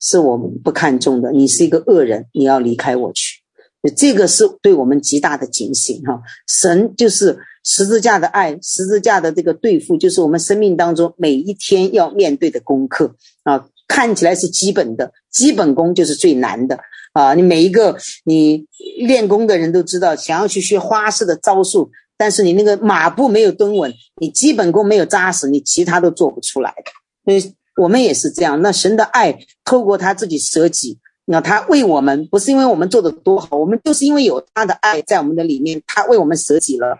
[0.00, 3.42] 是我们不看重的，你是一个恶人，你要离开我去，
[3.90, 6.20] 这个是对我们极大的警醒哈。
[6.46, 7.38] 神就是。
[7.68, 13.66] 十字架的爱，十字架的这个对付，就是我们生命当中每一天要面对的功课啊。
[13.88, 16.78] 看起来是基本的，基本功就是最难的
[17.12, 17.34] 啊。
[17.34, 18.64] 你每一个你
[19.04, 26.92] 练功的人都知道，想要去学花式的招数，但是你那个马步没有蹲稳，你基本功没有扎实，你其他都做不出来的。
[27.24, 28.62] 所以我们也是这样。
[28.62, 36.98] 那神的爱透过他自己舍己，那他为我们，不是因为我们做得多好，我们就是因为有他的爱在我们的里面，他为我们舍己了。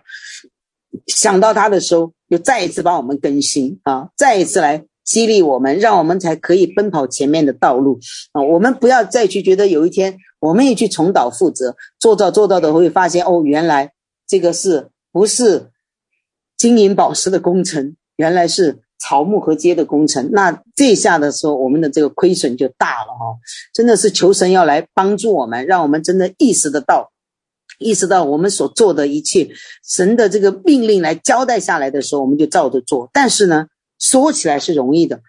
[1.07, 7.99] 想到他的时候，又再一次把我们更新啊，再一次来激励我们，让我们才可以奔跑前面的道路
[8.33, 8.41] 啊。
[8.41, 13.93] 我们不要再去觉得有一天我们也去重蹈覆辙，做到做到的会发现哦，原来
[14.27, 15.71] 这个是不是
[16.57, 20.29] 金银宝石的工程，原来是草木禾秸的工程。
[20.31, 23.37] 那这下的时候，我们的这个亏损就大了哈。
[23.73, 27.11] 真的是求神要来帮助我们，让我们真的意识得到。
[27.79, 29.49] 意识到我们所做的一切，
[29.87, 33.09] 神的这个命令来交代下来的时候，我们就照着做。
[33.13, 33.67] 但是呢，
[33.99, 35.21] 说起来是容易的，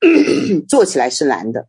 [0.68, 1.66] 做起来是难的。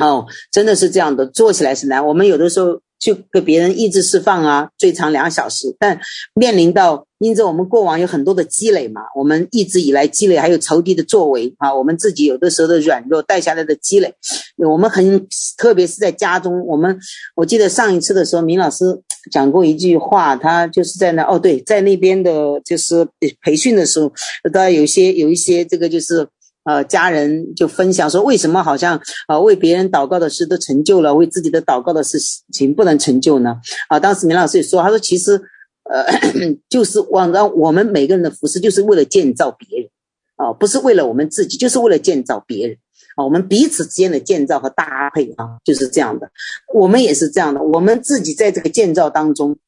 [0.00, 2.06] 哦，真的是这样的，做起来是难。
[2.06, 2.80] 我们有的时候。
[2.98, 5.74] 就给别人意志释放啊，最长两小时。
[5.78, 6.00] 但
[6.34, 14.14] 面临到，因着我们过往有很多的积累嘛，我们一直以来积累，还有仇敌的作为啊，我们自己有的时候的软弱带下来的积累，
[14.56, 15.26] 我们很
[15.56, 16.98] 特别是在家中，我们
[17.36, 18.84] 我记得上一次的时候，明老师
[19.30, 23.06] 讲过一句话，他就是在那哦，对，在那边的就是
[23.42, 24.12] 培训的时候，
[24.52, 26.26] 当然有些有一些这个就是。
[26.64, 28.96] 呃，家人就分享说，为什么好像
[29.26, 32.18] 啊、呃、为别人祷告的事都成就了，为自己的祷告的事
[32.52, 33.56] 情不能成就呢？
[33.88, 35.38] 啊，当时明老师也说，他说其实，
[35.82, 36.06] 呃，
[36.70, 39.90] 就是往让我们每个人的服饰，就是为了建造别人，
[40.36, 42.78] 啊，不是为了我们自己，就是为了建造别人，
[43.16, 46.30] 啊，我们彼此之间的建造和搭配啊，就是这样的。
[46.72, 49.58] 我们也是这样的，我们自己在这个建造当中，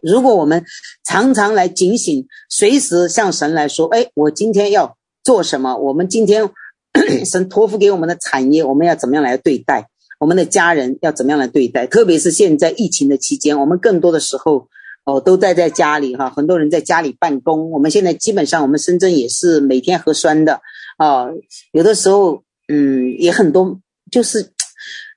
[0.00, 0.64] 如果我们
[1.04, 4.96] 常常来警醒，随时向神来说，哎，我今天要。
[5.24, 5.76] 做什么？
[5.76, 6.48] 我们今天
[7.24, 9.88] 神托付给我们的产业，我们要怎么样来对待？
[10.18, 11.86] 我们的家人要怎么样来对待？
[11.86, 14.68] 特别是现在疫情的期间，我们更多的时候
[15.04, 17.70] 哦都待在家里哈，很多人在家里办公。
[17.70, 20.60] 我们现在基本上，我们深圳也是每天核酸的
[20.96, 21.26] 啊，
[21.72, 23.80] 有的时候嗯也很多，
[24.10, 24.52] 就是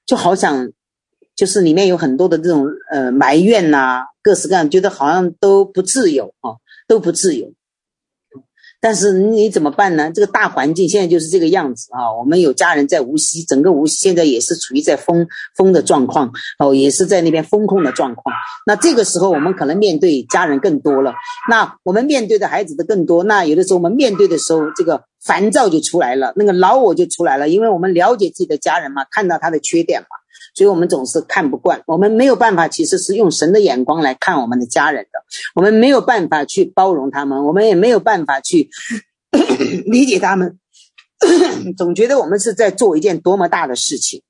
[0.05, 0.71] 就好想
[1.35, 7.51] 就是里面有很多的这种呃埋怨呐、各式各样，觉得好像都不自由啊，都不自由。
[8.85, 10.11] 但是你怎么办呢？
[10.13, 12.13] 这个大环境现在就是这个样子啊！
[12.19, 18.35] 我们有家人在无锡，整个无锡现在也是处于在封封的状况哦，也是在那边封控的状况。
[18.67, 21.15] 那这个时候我们可能面对家人更多了，
[21.49, 23.23] 那我们面对的孩子的更多。
[23.23, 30.07] 那有的时候我们面对的时候，这个烦躁就出来了，那个老我就出来了，因为我们了解自己的家人嘛，看到他的缺点嘛。
[30.53, 35.19] 所以我们总是看不惯，我们没有办法，其实是用神的眼光来看我们的家人的，
[35.55, 38.69] 我们没有办法去包容他们，我们也没有办法去
[39.87, 40.59] 理解他们，
[41.77, 44.21] 总觉得我们是在做一件多么大的事情。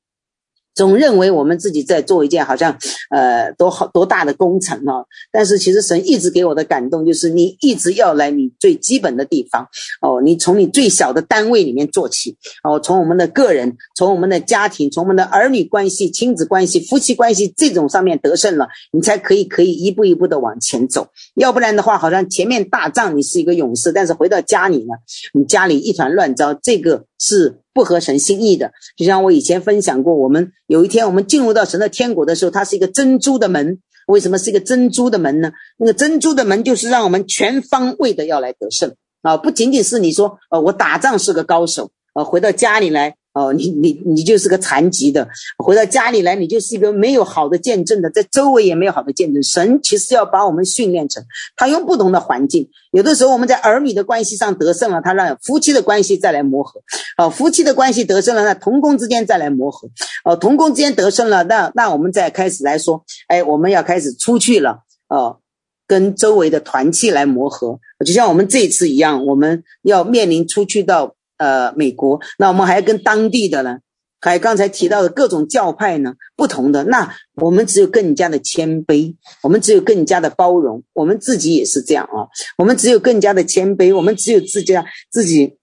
[0.76, 2.78] 总认为我们自己在做一件好像，
[3.10, 5.06] 呃，多好多大的工程啊！
[5.32, 9.68] 但是其实神一直给我的感动就是，你一直要来你最基本的地方
[10.02, 21.08] 哦，你从你最小的单位里面做起哦，从我们的个人，从我们的家庭，从我们的儿女关系、亲子关系、夫妻关系这种上面得胜了，你才可以可以一步一步的往前走。
[21.36, 24.96] 要不然的话，好像前面打仗你是一个勇士，但是回到家里呢，
[25.34, 27.62] 你家里一团乱糟，这个是。
[27.76, 33.80] 不合神心意的，就像我以前分享过，我们有一天我们进入到神的天国的时候，它是一个珍珠的门。
[34.08, 35.52] 为什么是一个珍珠的门呢？
[35.78, 39.36] 那个珍珠的门就是让我们全方位的要来得胜啊！
[39.36, 43.18] 不仅仅是你说，呃，我打仗是个高手呃，回到家里来。
[43.36, 49.44] 哦，你你你就是个残疾的，回到家里来，你就是一个没有好的见证的，在周围也没有好的见证。
[49.44, 51.22] 神其实要把我们训练成，
[51.58, 56.80] 他用不同的环境，有的时候我们在儿女的关系上得胜了，他让夫妻的关系再来磨合，
[57.18, 59.90] 哦，夫妻的关系得胜了，那同工之间再来磨合，
[60.24, 65.40] 哦，同工之间得胜了，那那我们再开始来说，哎，我们要开始出去了，哦，
[65.86, 71.15] 跟周围的团契来磨合，就像我们这一次一样，我们要面临出去到。
[71.38, 73.80] 呃，美国，那我们还要跟当地的呢，
[74.22, 85.58] 还有刚才提到的各种教派呢，不同的，那我们只有更加的谦卑，我们只有更加的包容，我们自己也是这样啊，我们只有更加的谦卑，我们只有自家自己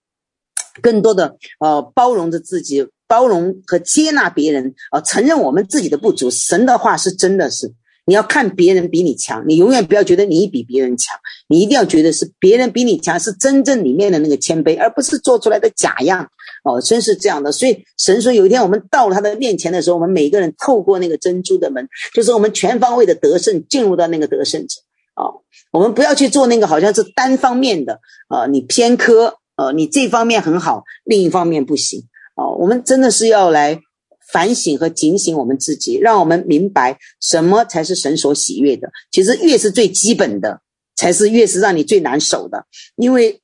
[0.81, 7.73] 更多的呃包容着自己，包容和接纳别人啊，呃，承认我们自己的不足，神的话是真的是。
[8.05, 11.17] 你要看别人比你强，你永远不要觉得你比别人强，
[11.49, 16.29] 你一定要觉得是别人比你强，是真正里面的那个谦卑，而不是做出来的假样。
[16.65, 17.53] 哦，真是这样的。
[17.53, 24.81] 所以神说，有一天我们到了他的面前的时候，我们每个人透过那个珍珠的门，就是我们全方位的得胜，进入到那个得胜者。
[25.15, 32.01] 哦，我们不要去做那个好像是单方面的，呃，你偏科，呃，你这方面很好，另一方面不行。
[32.35, 33.81] 哦，我们真的是要来。
[34.33, 38.90] 反省和警醒我们自己，让我们明白什么才是神所喜悦的。
[39.11, 40.62] 其实越是最基本的，
[40.97, 42.64] 才是越是让你最难守的。
[42.97, 43.40] 因为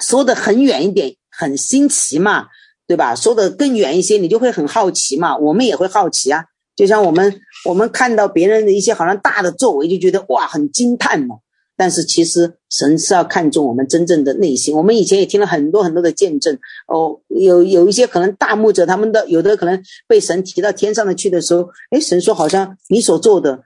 [0.00, 2.46] 说得很远一点，很新奇嘛，
[2.86, 3.14] 对吧？
[3.14, 5.36] 说得更远一些，你就会很好奇嘛。
[5.38, 6.44] 我们也会好奇啊。
[6.74, 11.36] 就像我们我们看到别人的一些好像大的作为，就觉得哇，很惊叹嘛。
[11.76, 14.76] 但是其实神是要看重我们真正的内心。
[14.76, 16.56] 我们以前也听了很多很多的见证
[16.86, 23.60] 哦，有有一些可能大牧者他们的有的可能被神提到天上的去的时候，哎，神说好像你所做的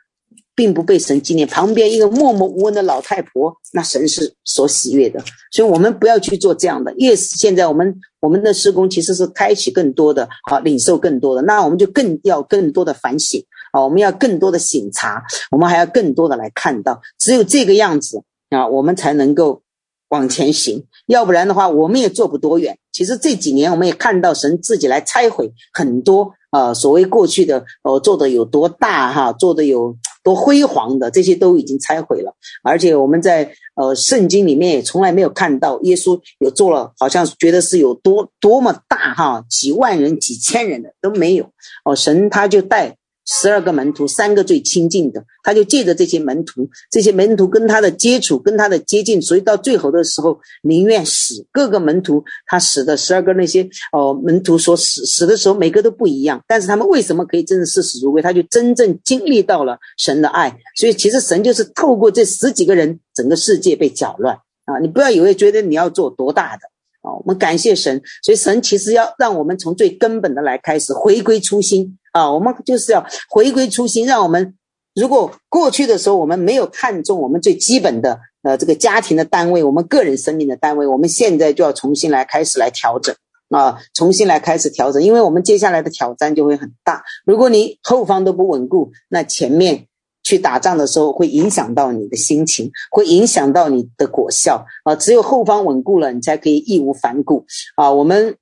[0.54, 1.46] 并不被神纪念。
[1.46, 5.22] 旁边一个默默无闻的老太婆，那神是所喜悦的。
[5.52, 6.92] 所以我们不要去做这样的。
[6.96, 13.44] 越是现在我们我们的施工其实是开启更多的啊，领受更多的，那我们就更要更多的反省。
[13.72, 19.62] 啊，我们要更多的省察，我们还要更多的来看到，只有这个样子啊，我们才能够
[20.08, 20.86] 往前行。
[21.06, 22.78] 要不然的话，我们也做不多远。
[22.92, 32.34] 其实这几年，我们也看到神自己来拆毁很多啊，所谓过去的哦做的有多大哈，做的有多辉煌的，这些都已经拆毁了。
[32.64, 41.50] 而且我们在呃圣经里面也从来没有看到耶稣有做了，好像觉得是有多多么大哈，几万人、几千人的都没有。
[41.84, 42.96] 哦，神他就带。
[43.30, 51.46] 十二个门徒，三个最亲近的，他就借着这些门徒，这些门徒跟他的接触，跟他的接近，所以到最后的时候，宁愿死。
[51.52, 58.22] 各个门徒他死的十二个那些哦、门徒所死死的时候，每个都不一样，但是他们为什么可以真的视死如归？
[58.22, 60.50] 他就真正经历到了神的爱。
[60.80, 64.78] 所以其实神就是透过这十几个人，整个世界被搅乱啊！
[64.80, 66.62] 你不要以为觉得你要做多大的
[67.02, 67.12] 啊！
[67.12, 71.98] 我们感谢神，所以神其实要让我们从最根本的来开始回归初心。
[72.18, 74.56] 啊，我们就是要回归初心，让我们
[74.94, 83.14] 如果过去的时候我们没有看重我们最基本的呃这个家庭的单位，我们个人生命的单位，我们现在就要重新来开始来调整
[83.50, 87.04] 啊，重新来开始调整，因为我们接下来的挑战就会很大。
[87.24, 89.86] 如果你后方都不稳固，那前面
[90.24, 94.96] 去打仗的时候会影响到你的心情，会影响到你的果效啊。
[94.96, 97.44] 只有后方稳固了，你才可以义无反顾
[97.76, 97.92] 啊。
[97.92, 98.36] 我们。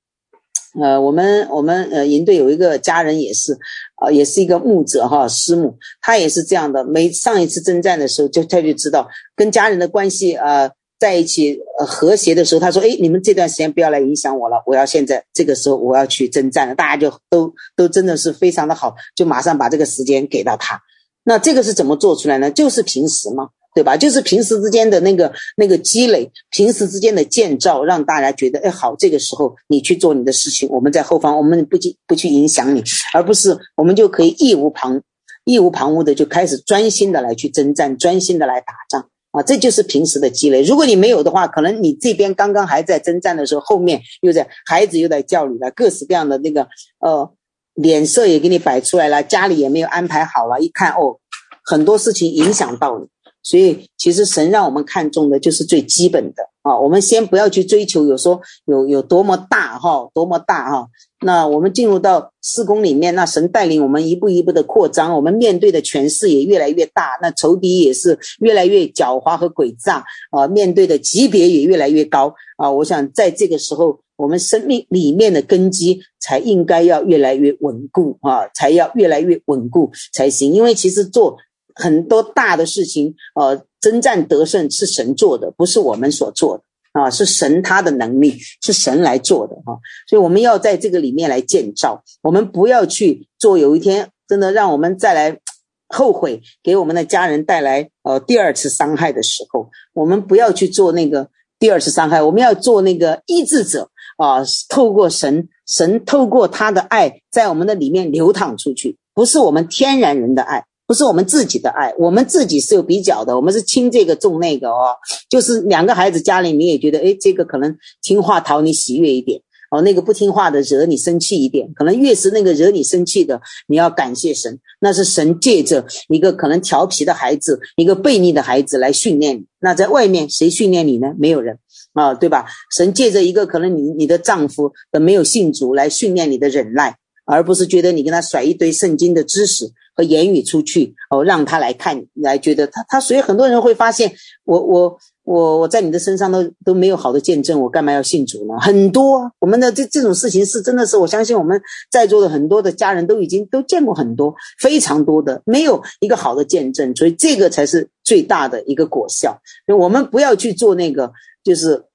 [0.79, 3.57] 呃，我们我们呃营队有一个家人也是，
[4.01, 6.85] 呃，也是一个牧者哈，师母，他也是这样的。
[6.85, 20.79] 每上一次征战的时候，就他就知道跟家人的关系呃在一起呃和谐的时候，他说：“诶，你们这段时间不要来影响我了，我要现在这个时候我要去征战了。”大家就都都真的是非常的好，就马上把这个时间给到他。
[21.23, 22.51] 那这个是怎么做出来呢？
[22.51, 23.49] 就是平时嘛。
[23.77, 23.95] 对吧？
[23.95, 34.99] 就是平时之间的那个那个积累，平时之间的建造，让大家觉得，哎，好，这个时候你去做你的事情，我们在后方，我们不去不去影响你，而不是我们就可以义无旁
[35.45, 39.43] 义无旁骛的就开始专心的来去征战，专心的来打仗啊！
[39.43, 40.63] 这就是平时的积累。
[40.63, 46.67] 如果你没有的话，可能你这边刚刚还在征战的时候，后面又在孩子又在叫你了，各式各样的那个
[46.99, 47.31] 呃
[47.75, 51.19] 脸色也给你摆出来了，家里也没有安排好了，一看哦，
[51.63, 53.05] 很多事情影响到你。
[53.47, 56.77] 所以，其实神让我们看重的就是最基本的啊。
[56.77, 60.85] 我们先不要去追求有说有有多么大哈，多么大哈。
[61.21, 72.69] 那我们进入到四宫里面，那神带领我们一步一步的扩张，我们面对的权势也越来越大，那仇敌也是越来越狡猾和诡诈啊，面对的级别也越来越高啊。
[72.69, 80.51] 我想在这个时候，我们生命里面的根基才应该要越来越稳固啊，才要越来越稳固才行。
[80.51, 81.37] 因为其实做。
[81.77, 86.63] 很多大的事情，呃，征战得胜是神做的，不是我们所做的
[86.99, 89.77] 啊，是神他的能力，是神来做的哈。
[90.09, 95.39] 所以我们要在这个里面来建造，我们不要去做，有一天真的让我们再来
[95.87, 110.65] 后悔，给我们的家人带来呃第二次伤害的时候，我们不要去做那个第二次伤害，我们要做那个医治者啊，透过神，神透过他的爱在我们的里面流淌出去，不是我们天然人的爱。
[110.87, 114.95] 不是我们自己的爱，我们自己是有比较的，我们是轻这个重那个哦。
[115.29, 129.45] 就是两个孩子家里，你也觉得，诶，这个可能听话讨你喜悦一点哦，那个不听话的惹你生气一点，可能越是那个惹你生气的，你要感谢神，那是神借着一个可能调皮的孩子，一个悖逆的孩子来训练你。
[129.59, 131.13] 那在外面谁训练你呢？
[131.19, 131.59] 没有人
[131.91, 132.45] 啊，对吧？
[132.73, 136.95] 神借着一个可能你你的丈夫的没有信主来训练你的忍耐，
[137.27, 139.71] 而不是觉得你跟他甩一堆圣经的知识。
[139.97, 144.13] 和言语出去哦，让他来看，来觉得他他，所以很多人会发现
[144.45, 148.59] 我我我我在你的身上都都没有好的见证，我干嘛要信主呢？
[148.59, 151.59] 很多我们的这这种事情是真的是，我相信我们
[151.89, 159.41] 在座的很多的家人都已经都见过很多非常多的，没有一个好的见证，所以这个才是最大的一个果效。
[159.79, 161.11] 我们不要去做那个，
[161.43, 161.86] 就是。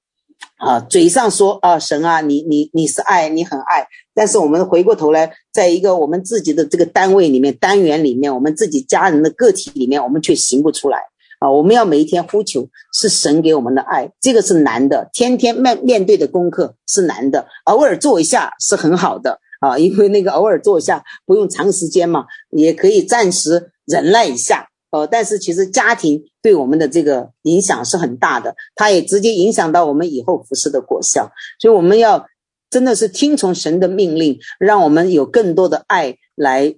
[0.63, 10.99] 啊，嘴上说啊，神啊，你你你是爱，你很爱，但是我们回过头来，在一个我们自己的这个单位里面、单元里面，我们自己家人的个体里面，我们却行不出来
[11.39, 11.51] 啊。
[11.51, 24.69] 我们要每一天呼求，是神给我们的爱，这个是难的，天天面面对的功课是难的，偶尔做一下是很好的啊，因为那个偶尔做一下不用长时间嘛，也可以暂时忍耐一下。
[24.93, 31.31] 呃，但是其实家庭对我们的这个影响是很大的，它也直接影响到我们以后服事的果效。
[31.59, 32.27] 所以我们要
[32.69, 36.75] 真的是听从神的命令，让我们有更多的爱来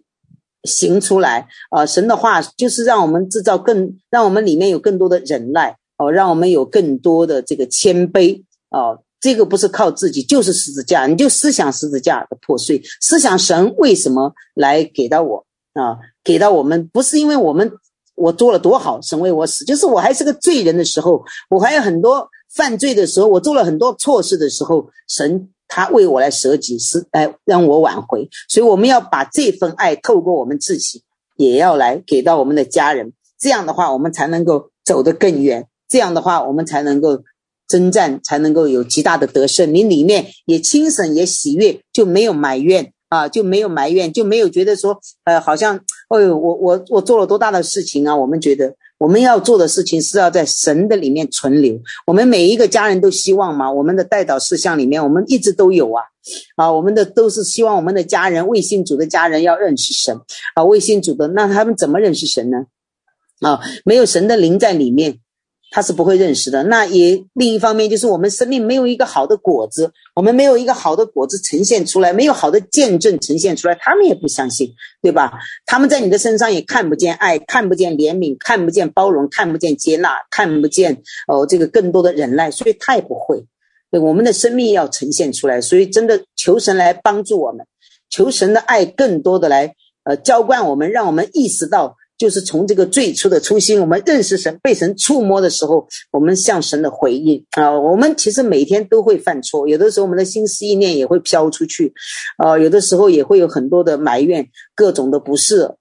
[0.63, 1.49] 行出来。
[1.69, 8.41] 啊、呃，神的话就是让我们制造更，让我们里面有更多的忍耐，哦、让我们有更多的这个谦卑。
[8.69, 11.05] 哦、这个不是靠自己，就是十字架。
[11.05, 17.69] 你就思想十字架的破碎，思想神为什么来给到我啊、给到我们不是因为我们。
[18.15, 28.27] 我做了多好，神为我死，就是我还是个罪人的时候，我还有很多犯罪的时候，我做了很多错事的时候，神他为我来舍己，是来让我挽回。
[28.49, 31.03] 所以我们要把这份爱透过我们自己，
[31.37, 35.67] 也要来给到我们的家人，这样的话，我们才能够走得更远。
[35.87, 37.23] 这样的话，我们才能够
[37.67, 39.73] 征战，才能够有极大的得胜。
[39.73, 42.91] 你里面也轻省也喜悦，就没有埋怨。
[43.07, 45.79] 啊，就没有埋怨，就没有觉得说，呃，好像，
[46.09, 48.15] 哎呦，我我我做了多大的事情啊？
[48.15, 51.79] 我们觉得我们要做的事情是要在神的里面存留。
[52.05, 56.03] 我们每一个家人都希望嘛，我们的代祷事项里面，我们一直都有啊，
[56.55, 60.15] 啊，我们的都是希望我们的家人，未信主的家人要认识神
[60.53, 62.65] 啊，未信主的，那他们怎么认识神呢？
[63.41, 65.19] 啊，没有神的灵在里面。
[65.71, 66.63] 他是不会认识的。
[66.63, 75.33] 那也另一方面就是我们生命没有一个好的果子，我们没有一个好的果子呈现出来，没有好的见证呈现出来，他们也不相信，对吧？
[75.65, 83.45] 他们在你的身上也看不见爱，看不见怜悯，看不见包容，看不见接纳，看不见哦这个更多的忍耐，所以他也不会。
[83.91, 87.65] 对，我们的生命要呈现出来，所以真的求神来帮助我们，
[88.09, 91.97] 求神的爱更多的来呃浇灌我们，让我们意识到。
[92.17, 101.93] 就是从这个最初的初心，我们认识神、被神触摸的时候，我们向神的回应啊、我们其实每天都会犯错，有的时候我们的心思意念也会飘出去，
[102.37, 105.75] 啊、有的时候也会有很多的埋怨，各种的不适。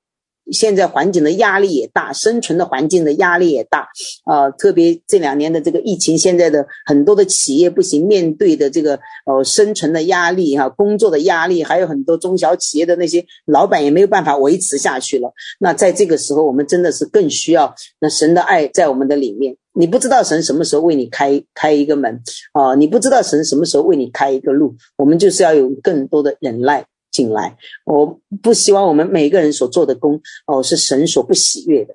[0.53, 3.89] 现在环境的压力也大，生存的环境的压力也大，
[4.25, 15.33] 啊、特别这两年的这个疫情，现在的很多的企业不行，面对的这个呃生存的压力哈、工作的压力，还有很多中小企业的那些老板也没有办法维持下去了。
[15.59, 19.57] 那在这个时候，我们真的是更需要那神的爱在我们的里面。
[19.77, 22.23] 你不知道神什么时候为你开开一个门
[22.53, 26.87] 啊、你不知道神什么时候为你开一个路，我们就是要有更多的忍耐。
[27.15, 27.57] 进来，
[27.87, 31.95] 我不希望我们每个人所做的工哦是神所不喜悦的，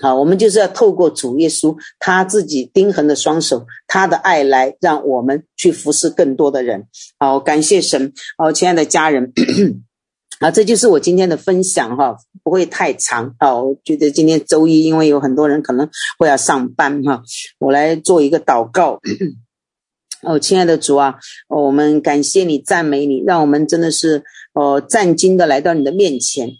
[0.00, 6.86] 好，我们就是要透过主耶稣他自己钉痕的双手，他的爱来让我们去服侍更多的人。
[7.18, 9.32] 好，感谢神好，亲爱的家人，
[10.38, 13.60] 啊，这就是我今天的分享哈，不会太长啊。
[13.60, 15.88] 我觉得今天周一，因为有很多人可能
[16.20, 17.20] 会要上班哈，
[17.58, 19.00] 我来做一个祷告。
[20.22, 21.14] 哦，亲爱的主啊，
[21.48, 26.50] 我们感谢你，赞美你，让我们真的是哦战惊的来到你的面前。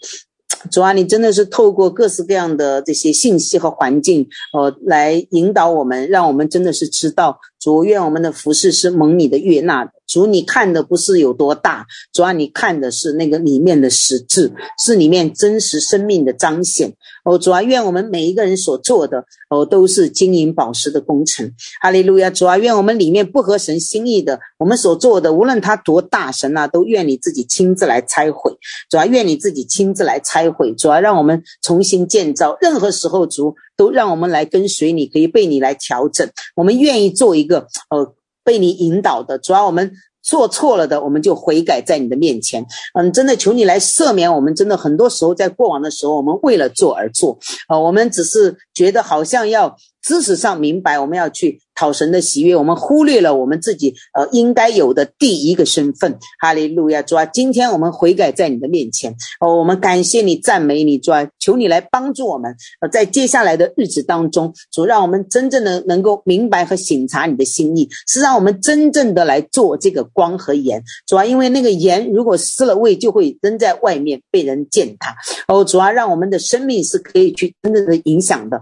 [0.70, 9.92] 主啊，你真的是透过各式各样的这些信息和环境，哦，来引导我们，让我们真的是知道主，愿我们的服饰是蒙你的悦纳的。
[10.06, 14.52] 主，你看的不是有多大，主要你看的是那个里面的实质，
[14.84, 16.92] 是里面真实生命的彰显。
[17.24, 21.52] 哦，主啊，愿我们每一个人所做的哦，都是金银宝石的工程。
[21.80, 28.52] 哈利路亚，主啊，愿我们里面不合神心意的，我们所做的，无论它多大，神啊，都愿你自己亲自来拆毁。
[28.90, 30.74] 主啊，愿你自己亲自来拆毁。
[30.74, 32.56] 主啊，让我们重新建造。
[32.60, 36.28] 任何时候，主都让我们来跟随你，可以被你来调整。
[36.54, 38.14] 我们愿意做一个呃。
[38.42, 42.64] 被你引导的，主要我们做错了的，我们就悔改在你的面前。
[42.94, 44.54] 嗯，真的求你来赦免我们。
[44.54, 49.76] 真的很多时候在过往的时候，我们为了做而做，呃，我们只是觉得好像要。
[50.02, 56.18] 知识上明白，我们要去讨神的喜悦，我们忽略了我们自己呃应该有的第一个身份。
[56.38, 70.82] 哈利路亚，主啊，今天我们悔改在你的面前哦，我们感谢你，赞美你，主啊，求你来帮助我们呃，在接下来的日子当中，主让我们真正的能够明白和省察你的心意，是让我们真正的来做这个光和盐。
[71.06, 75.16] 主啊，因为那个盐如果失了味，就会扔在外面被人践踏。
[75.48, 78.60] 哦，主啊，让我们的生命是可以去真正的影响的。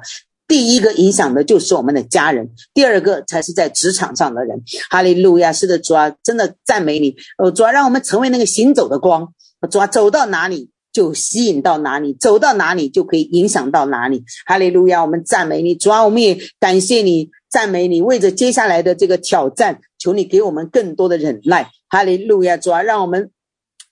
[0.49, 4.63] 第一个影响的就是我们的家人，第二个才是在职场上的人。
[4.89, 7.15] 哈利路亚，是的，主啊，真的赞美你。
[7.37, 9.29] 呃，主啊，让我们成为那个行走的光。
[9.71, 14.25] 主啊，走到哪里就吸引到哪里，走到哪里就可以影响到哪里。
[14.47, 15.75] 哈利路亚，我们赞美你。
[15.75, 18.01] 主啊，我们也感谢你，赞美你。
[18.01, 21.71] 为着接下来的这个挑战，求你给我们更多的忍耐。
[21.91, 23.31] 哈利路亚，主啊，让我们。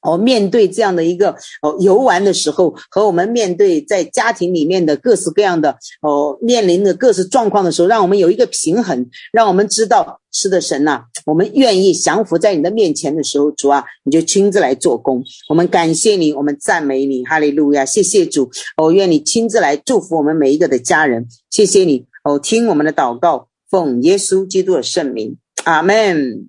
[0.07, 1.31] 哦，面对这样的一个
[1.63, 15.23] 哦游玩的时候，和我们面对在家庭里面的各式各样的哦面临的各式状况的时候，让我们有一个平衡，让我们知道是的，神呐，我们愿意降服在你的面前的时候，主啊，你就亲自来做工。
[15.49, 18.49] 我们感谢你，我们赞美你，哈利路亚，谢谢主。
[18.77, 22.07] 哦，愿你亲自来祝福我们每一个的家人，谢谢你。
[22.23, 26.49] 哦，听我们的祷告，奉耶稣基督的圣名，阿门。